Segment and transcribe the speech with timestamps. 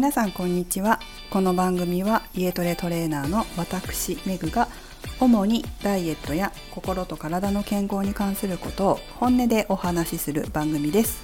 [0.00, 0.98] 皆さんこんにちは。
[1.28, 4.66] この番組は家トレトレーナーの私メグが
[5.20, 11.22] 主にダイエットや心と体の健康に関することを本音でお話しする番組です。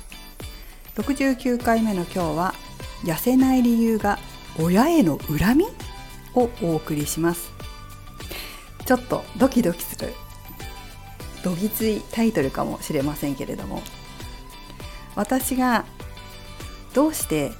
[0.96, 2.54] 69回目の今日は
[3.02, 4.18] 痩せない理由が
[4.60, 5.64] 親への恨み
[6.34, 7.50] をお送りします。
[8.84, 10.12] ちょっとドキドキする
[11.42, 13.82] どぎついタイトルかもしれませんけれども
[15.14, 15.86] 私が
[16.92, 17.52] どうして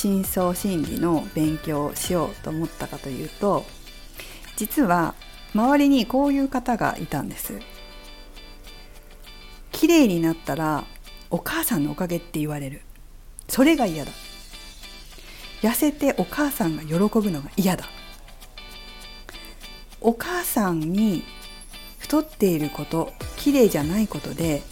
[0.00, 3.66] 深層心理の勉強をしようと思ったかというと
[4.56, 5.14] 実は
[5.54, 7.60] 周りにこういう方がいたんです。
[9.72, 10.84] 綺麗になったら
[11.28, 12.80] お母さんのおかげって言われる。
[13.46, 14.12] それが嫌だ。
[15.60, 17.84] 痩せてお母さんが喜ぶのが嫌だ。
[20.00, 21.24] お母さんに
[21.98, 24.62] 太っていること綺麗じゃないことで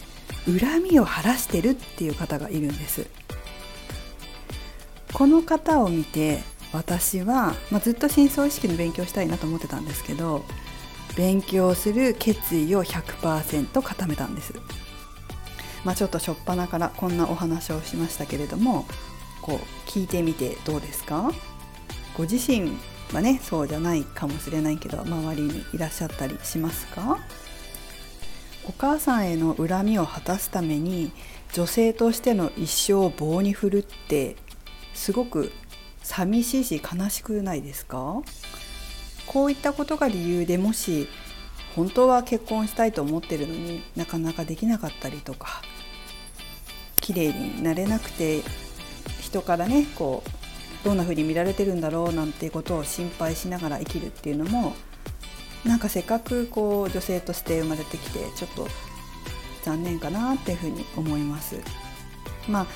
[0.45, 3.18] 恨みを晴らしてるっていう方がいるんです。
[5.13, 10.43] この方を見て私は、まあ、ずっと深層意識の勉強したいなと思ってたんですけど
[11.17, 14.53] 勉強する決意を100%固めたんです、
[15.83, 18.85] まあ、ちょっと初っ端からこんなお話をしましたけれども
[19.41, 21.31] こう聞いてみてどうですか？
[22.15, 22.73] ご自身
[23.13, 27.17] はねそうじゃないかもしれないけど周りにいらっしゃったりしますか？
[28.67, 31.11] お母さんへの恨みを果たすために
[31.53, 34.35] 女性としての一生を棒に振るって
[34.99, 35.53] すごく
[36.03, 38.21] 寂しいし悲しくないですか？
[39.27, 41.07] こういったことが理由でもし
[41.73, 45.61] 本当は結婚したいと思ってるのになかなかできなかったりとか
[46.99, 48.41] 綺麗になれなくて
[49.21, 54.73] 人からねこうどんな風に見られてるんだろうなんていうことを心配しながら生きるっていうのも
[55.63, 58.67] なんかせっかくこう女性として生まれてきてちょっと
[59.63, 61.55] 残念かなっていうふうに思います。
[62.49, 62.67] まあ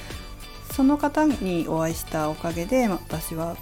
[0.76, 3.56] その方にお会いしたおかげで私は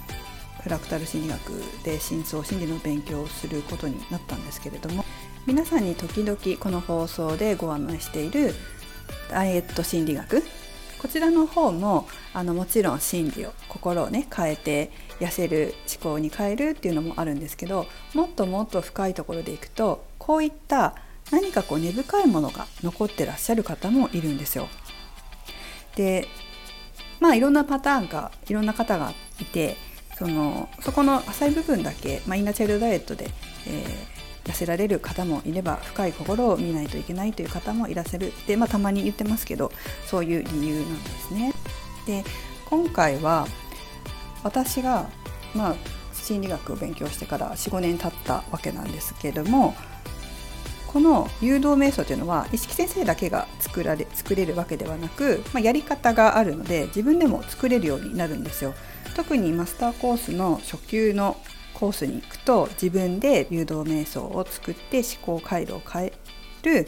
[0.62, 1.40] フラクタル心理学
[1.84, 5.04] で深層心理の勉強をすることになったんですけれども
[5.46, 8.54] 皆さんに時々この放送でご案内している
[9.28, 10.42] ダイエット心理学
[11.02, 20.94] こちらの方もあのもちろん心理を心をね変えて痩せる思考に変えるっていうのもあるんですけどもっともっと深いところでいくとこういった
[21.30, 24.68] 何かこう根深いものが残ってらっしゃる方もいるんですよ。
[25.96, 26.28] で
[27.22, 29.76] まあいろんなパターンがいろんな方がいて
[30.18, 33.30] そのそこの浅い部分だけ、まあ、インナーチャイルドダイエットで、
[33.68, 39.70] えー、痩せられる方もいれば深い心を見ないといけないという方もいらっしゃるで、まあ、たまに言ってますけど
[40.04, 41.52] そういう理由なんですね。
[42.08, 42.24] で
[42.68, 43.46] 今回は
[44.42, 45.08] 私が、
[45.54, 45.76] まあ、
[46.12, 49.76] 心理学を勉強してから45年経ったわけなんですけれども
[50.88, 58.74] この誘導瞑想というのは意識先生だけが作られ作れるわけではなく、まあ、やり方があるので自分でも作れるようになるんですよ。
[59.16, 61.38] 特にマスターコースの初級の
[61.74, 66.12] コースに行くと自分で誘導瞑想を作って思考回路を変え
[66.62, 66.86] る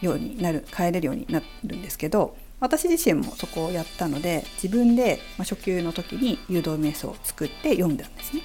[0.00, 8.42] ようになる変えれるようになるんですけど私自身もそこをやったので自分で、ま初級の時に誘導瞑想を作って読んだんですね。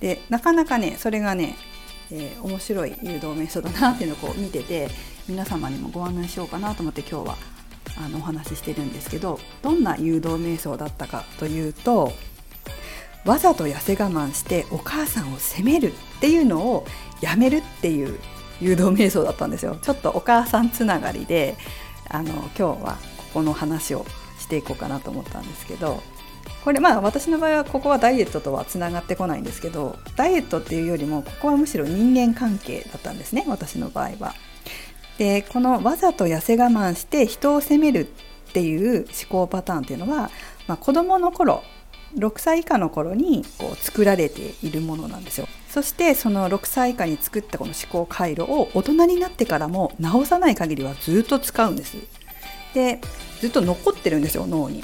[0.00, 1.56] でなかなかねそれがね、
[2.10, 4.88] えー、面白い誘導瞑想だなっていうのをこう見てて
[5.28, 7.36] 皆様にもご案内しようかなと思って今日は
[7.98, 12.12] あのお話ししてるんですけどどんな誘導瞑想だったかというと
[13.24, 16.86] わざと痩せ我慢してお母さんを責めるっていうのを
[17.20, 18.18] やめるっていう
[18.60, 21.56] 誘導瞑想だったんですよちょっとお母さんつながりで
[22.08, 24.06] あの今日はここの話を
[24.38, 26.02] していこうかなと思ったんですけど
[26.64, 34.34] これまあ私の場合はここはダイエットとはつながってこないんですけどダイエットっていうよりもここはむしろ人間関係だったんですね私の場合は。
[35.18, 38.08] でこのわざと痩せ我慢して人を責める
[38.50, 40.30] っていう思考パターンっていうのは、
[40.66, 41.62] まあ、子どもの頃
[42.16, 45.48] 6歳以下の頃にこう作られているものなんですよ。
[45.68, 51.96] そしてその6歳以下に作ったこの思考回路を大人になってからも直さない限りはずっと使うんです。
[52.72, 53.00] で
[53.40, 54.82] ずっと残ってるんですよ脳に。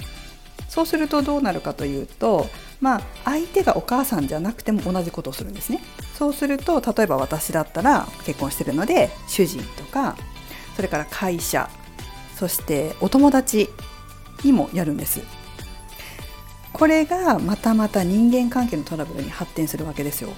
[0.69, 2.49] そうするとどうなるかというと
[2.81, 5.81] まあ相手がお母さんじゃなくても同じことをするんですね。
[6.15, 10.17] そうすると例えば私だったら結婚してるので主人とか
[10.77, 11.69] それから会社
[12.37, 13.69] そしてお友達
[14.45, 15.21] にもやるんです
[16.73, 20.31] これがまたまた人間関係のトラブルに発展するわけですよ。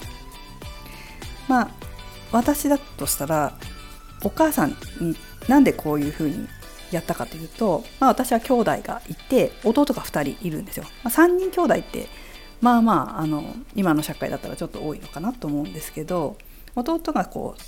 [1.47, 1.69] まあ
[2.31, 3.57] 私だとしたら
[4.23, 5.15] お母さんに
[5.47, 6.47] なんでこういうふうに
[6.91, 10.85] やったかというと、まあ、私は兄弟がいて弟が2人いるんですよ。
[11.03, 12.07] まあ、3人兄弟って
[12.61, 16.37] まあまああの今の社会だったらちょっと多いのかなと思うんですけど
[16.75, 17.61] 弟がこう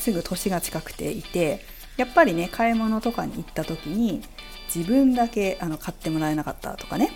[0.00, 1.60] すぐ年が近くていて
[1.96, 4.22] やっぱりね買い物とかに行った時に
[4.74, 7.10] 自分だけあの買ってもらえなかったとかね。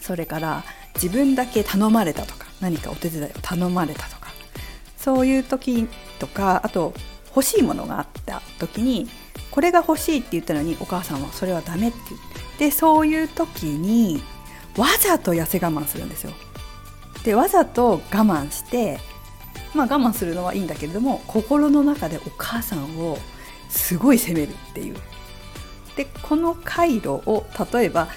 [0.00, 0.64] それから
[0.96, 4.32] 自分だけ頼まれたとか何かお手伝いを頼まれたとか
[4.96, 5.88] そういう時
[6.18, 6.92] とかあと
[7.28, 9.08] 欲しいものがあった時に
[9.50, 12.20] これが欲しいって言ったのにお母さんはそれはダメって言っ
[12.58, 14.22] てでそういう時に
[14.76, 16.32] わざと痩せ我慢するんですよ。
[17.24, 18.98] でわざと我慢して
[19.74, 23.18] まあ我慢するのはいいんだけれども心の中でお母さんを
[23.68, 24.96] すごい責めるっていう。
[25.96, 28.08] でこの回路を例えば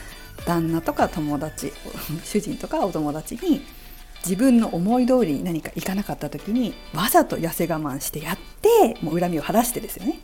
[0.46, 1.74] 旦那とか友達
[2.24, 3.66] 主人とかお友達に
[4.26, 10.20] 自分の思い通りに何かいかなかった時にわざと痩せ我慢してやってもう恨みを晴らしてですよね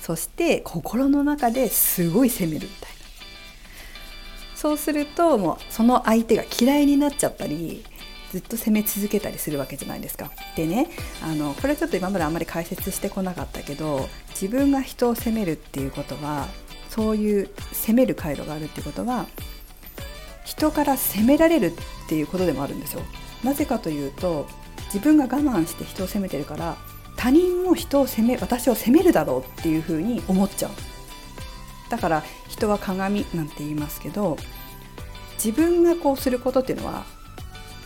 [0.00, 2.97] そして心の中ですごい責めるみたいな
[4.58, 7.84] そうするともうその相手が嫌いになっちゃったり
[8.32, 10.32] ずっと責め続けたりするわけじゃないですか。
[10.56, 10.88] でね
[11.22, 16.48] あのこれちょっと今まであんまり解説してこなかったけど自分が人を責めるっていうことは
[16.90, 19.26] そういう責める回路があるっていうことは
[20.44, 21.72] 人から責められるっ
[22.08, 23.02] ていうことでもあるんですよ。
[23.44, 24.48] なぜかというと
[24.86, 26.76] 自分が我慢して人を責めてるから
[27.16, 30.97] 他人も人を責め私を責めるだろうっていうふうに思っちゃう。
[31.88, 34.36] だから人は鏡なんて言いますけど
[35.42, 37.04] 自分がこうすることっていうのは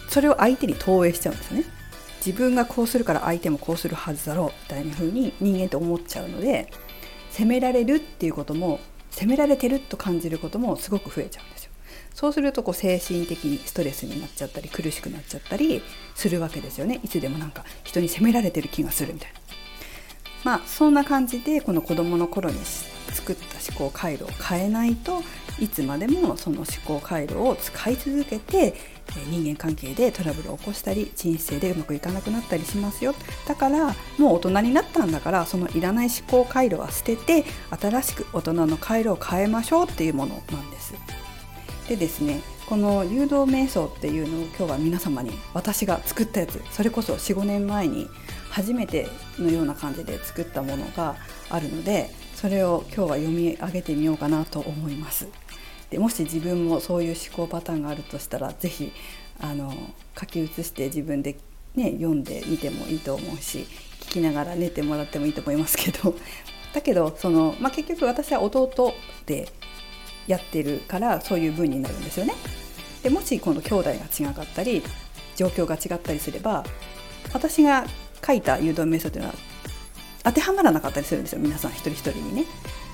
[0.08, 1.64] それを相手に投影しちゃうんですよね。
[2.24, 6.70] 自分がこうするから相手もこうするはずだろうみたいな風に人間って思っちゃうので
[7.30, 8.78] 責められるっていうことも
[9.10, 11.72] 責められてると感じることもすごく増えちゃうんですよ。
[12.14, 15.82] そうするとこう精神的にストレスになっちゃったり苦しくなっちゃったり
[16.14, 19.40] するわけですよねいつでもなんか人に責められてる気がするみたいな。
[20.44, 22.58] まあそんな感じでこの子どもの頃に
[23.12, 25.22] 作った思考回路を変えないと
[25.60, 28.74] いつまでもその思考回路を使い続けて
[29.30, 33.14] 人間関係でトラブルを起こしたり人生でうまくいかなくなったりしますよ
[33.46, 37.44] だからもう大人になったんだからそのいらない思考回路は捨てて
[37.78, 40.94] 新しく大人の回路を変えましょうっていうものなんです。
[41.88, 48.08] でですねこの誘導瞑想っていうのを今日は皆様に私が作ったやつそれこそ45年前に
[48.50, 49.08] 初めて
[49.38, 51.16] のような感じで作ったものが
[51.50, 52.10] あるので
[52.42, 55.28] それを今日は読み上げてみようかなと思います。
[55.90, 58.92] でもし自分もそういう思考パターンがあるとしたら是非
[59.38, 59.72] あの
[60.18, 61.36] 書き写して自分で、
[61.76, 63.68] ね、読んでみてもいいと思うし
[64.00, 66.16] 聞きながら寝てもらってもいいと思いますけど
[66.74, 68.92] だけどその、まあ、結局私は弟
[69.24, 69.48] で
[70.26, 72.34] やってるからそういう文になるんですよね。
[73.04, 74.82] でもし今度兄弟が違かったり
[75.36, 76.64] 状況が違ったりすれば
[77.32, 77.86] 私が
[78.26, 79.51] 書いた誘導瞑想というのは
[80.24, 82.44] 当てはまらなかったりするんですよ皆さん一人一人にね。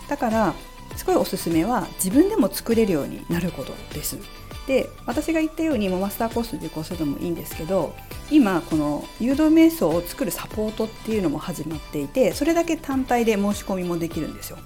[0.09, 0.55] だから
[0.97, 4.19] すごいおすすめは自分でも作れるようになることです。
[4.67, 7.95] で私が言ったようにもマスターコース受講するのもいいんですけど
[8.31, 14.59] 今この誘導瞑想を作るサポートっていうのも始まっていてそれだけ単体で申し込みもできるんですよ。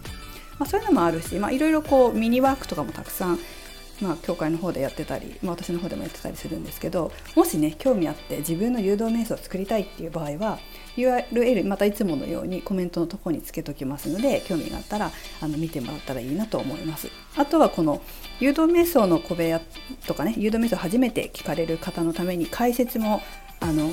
[0.58, 3.38] まあ、そういうのもあるし、まあ、いろいろこうミニワークとかもたくさん
[4.00, 10.58] まあ、教会の方でやってたり、まあ、私の方でもやってたりするんですけどもしね興味あって自分の誘導瞑想を作りたいっていう場合は
[10.96, 15.10] URL またいつものようにコメントのとこにつけときますので興味があったら
[15.40, 17.08] あの見てもらったらいいなと思います。
[17.36, 18.02] あとはこの
[18.40, 19.60] 誘導瞑想の小部屋
[20.06, 23.22] とかね誘導瞑想初めて聞かれる方のために解説も
[23.60, 23.88] あの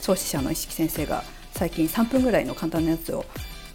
[0.00, 3.24] 創始者の石木先生が最近3分ぐらいの簡単なやつを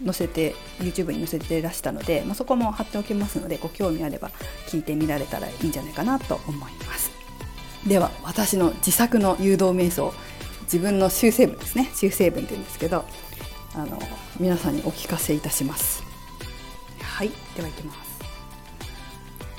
[0.03, 4.29] 載せて YouTube に載せてらしたので、まあ、そこも貼っておきますのでご興味あれば
[4.67, 7.12] 聞いてみられたらいいんじゃないかなと思います。
[7.88, 10.13] では私の自作の誘導瞑想
[10.63, 11.89] 自分の修正文ですね。
[11.96, 13.05] 修正文って言うんですけど
[13.75, 14.00] あの
[14.39, 16.03] 皆さんにお聞かせいたします。
[17.01, 18.12] はいではいきます。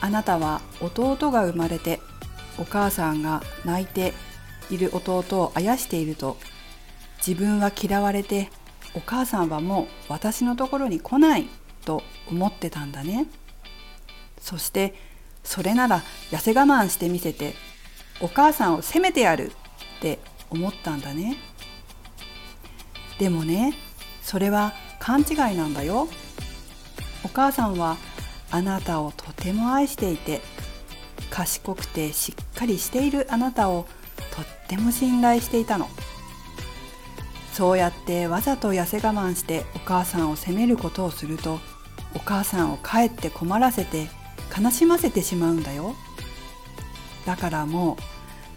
[0.00, 2.00] あなたは弟が生まれて
[2.58, 4.12] お母さんが泣いて
[4.70, 6.36] いる弟をあやしていると
[7.24, 8.50] 自分は嫌われて
[8.94, 11.48] お母さんはもう私のところに来ない
[11.84, 13.26] と思ってたんだね。
[14.40, 14.94] そして
[15.44, 17.54] それなら痩せ我慢してみせて
[18.20, 19.50] お母さんを責めてやる
[19.98, 20.18] って
[20.50, 21.36] 思ったんだね。
[23.18, 23.74] でもね
[24.22, 26.08] それは勘違いなんだよ。
[27.24, 27.96] お母さんは
[28.50, 30.42] あなたをとても愛していて
[31.30, 33.86] 賢くてしっかりしているあなたを
[34.34, 35.88] とっても信頼していたの。
[37.52, 41.60] そうやってわざと痩せ我慢してお母さんを責めることをすると
[42.14, 44.08] お母さんをかえって困らせて
[44.58, 45.94] 悲しませてしまうんだよ
[47.26, 47.98] だからも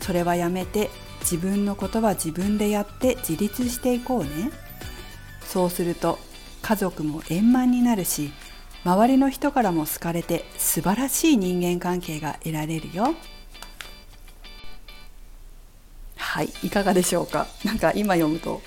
[0.01, 0.89] うそれはやめて
[1.21, 4.51] 自分のことは自分でやって自立していこうね
[5.41, 6.19] そうすると
[6.61, 8.31] 家族も円満になるし
[8.83, 13.15] 周りの人からも好かれて素晴らしい人間関係が得られるよ。
[16.35, 17.47] はいいかがでしょうか？
[17.63, 18.61] なんか今読むと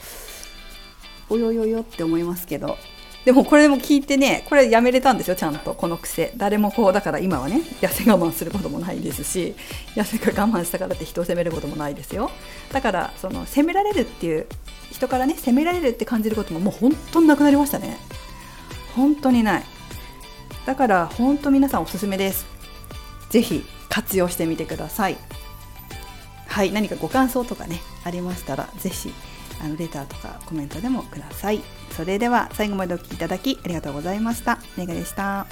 [1.28, 2.78] およよよって思いますけど。
[3.26, 6.32] でもこれも聞いてねこれやめれたんですよちゃんとこの癖。
[6.38, 9.54] 誰もこうだから今はね痩せ我慢することもないですし
[9.94, 12.30] 痩せが我慢したからって人を責めることもないですよ。
[12.72, 14.46] だからその責められるっていう
[14.90, 17.98] 人からね責められるって感じることももう本当になくなりましたね。
[18.96, 19.62] 本当にない。
[20.64, 22.46] だから本当皆さんおすすめです。
[23.28, 25.18] 是非活用してみてください。
[26.48, 29.12] はい何かご感想とかねありましたら是非
[29.62, 31.60] あのレターとかコメントでもください。
[31.96, 34.58] それでは最後までお聴きいただきありがとうございました。
[34.76, 35.46] メガでした。